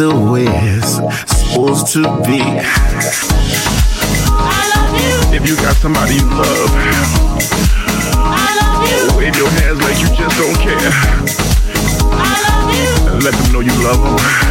[0.00, 0.96] the way it's
[1.28, 2.38] supposed to be.
[2.38, 2.56] You.
[5.36, 6.72] If you got somebody you love,
[8.56, 9.18] love you.
[9.18, 10.80] wave your hands like you just don't care.
[13.20, 14.49] Let them know you love them.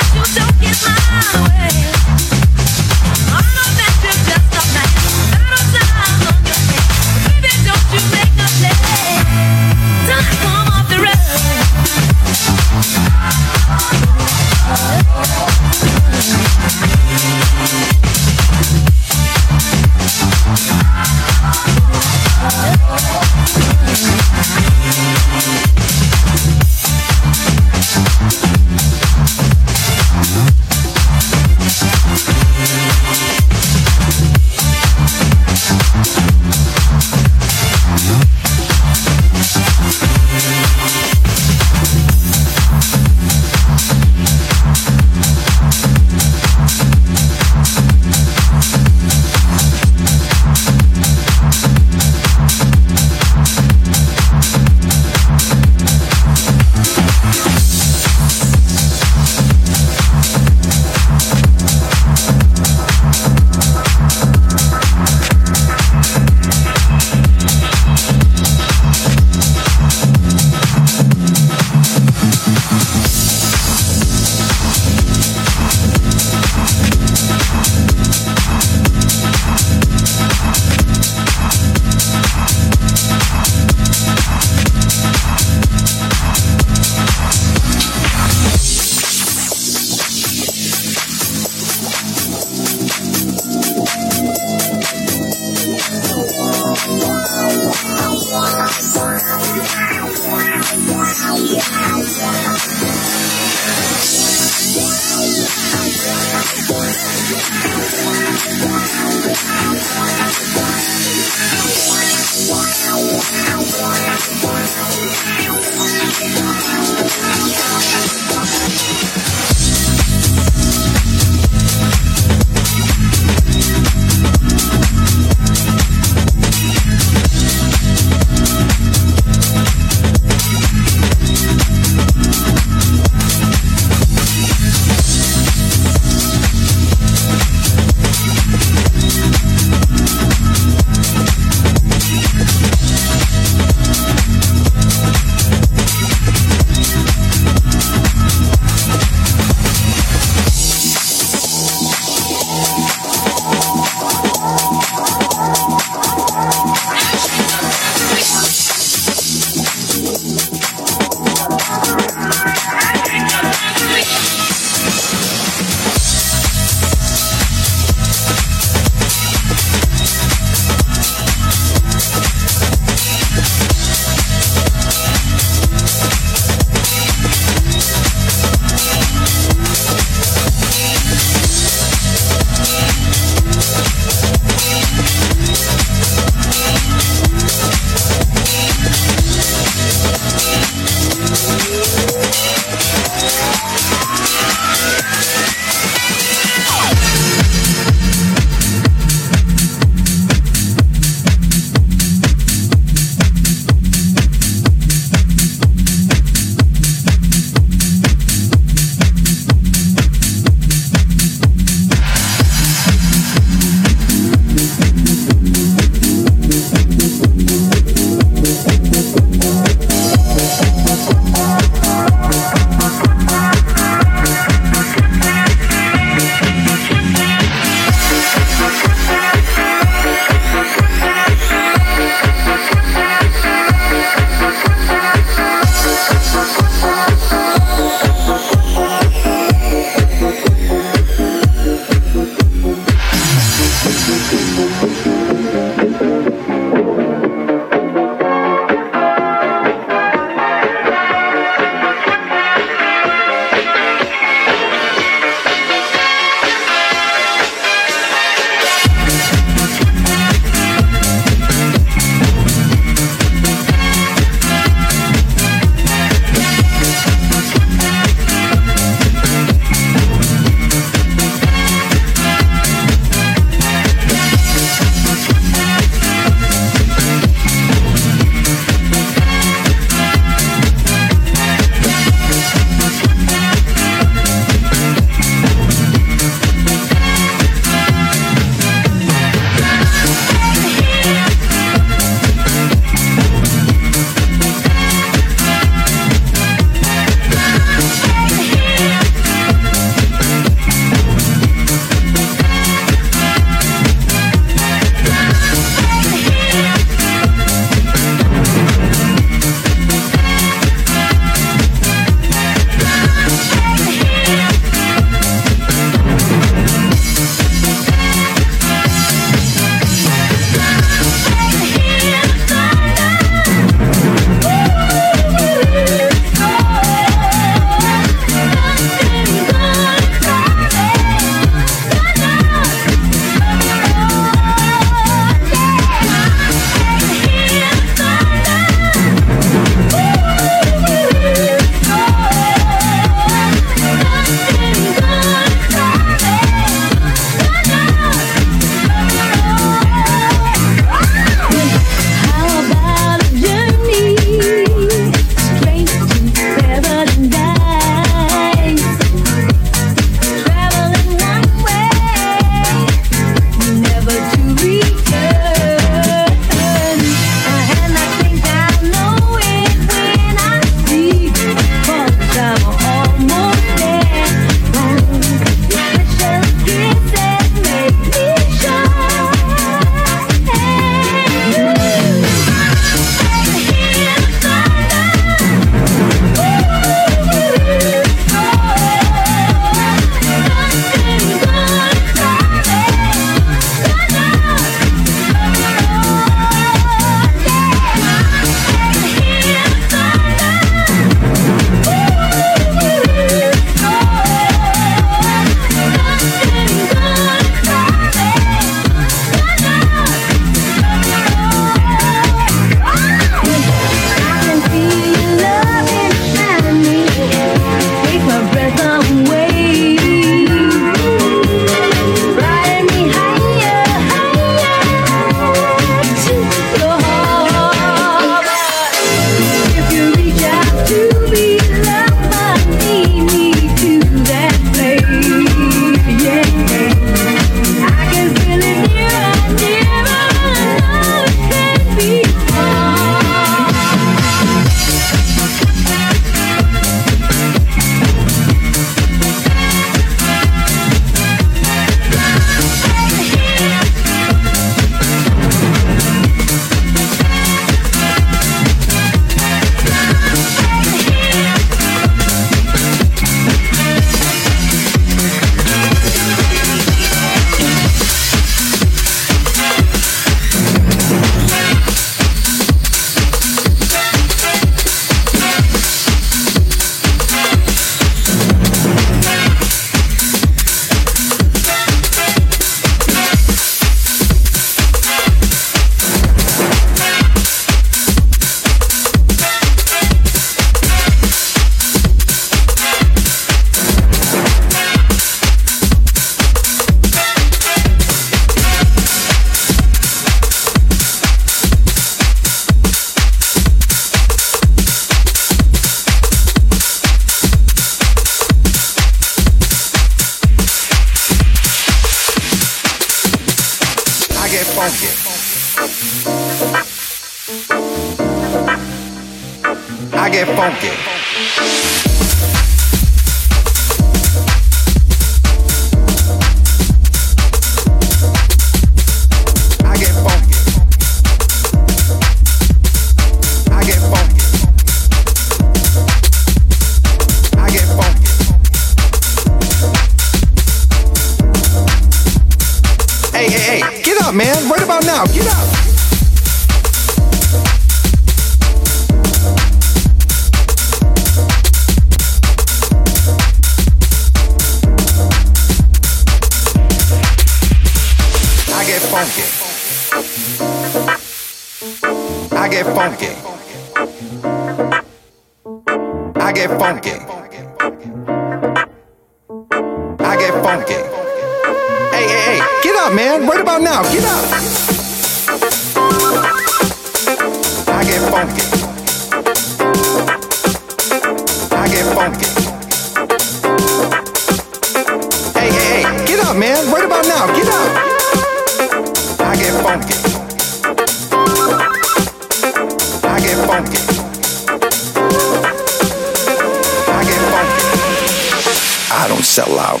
[599.60, 600.00] sell out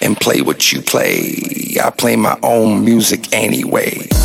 [0.00, 1.76] and play what you play.
[1.82, 4.15] I play my own music anyway.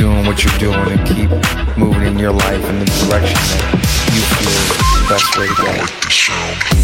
[0.00, 1.28] doing what you're doing and keep
[1.76, 3.70] moving in your life in the direction that
[4.14, 4.64] you feel
[4.96, 6.79] the best way to go.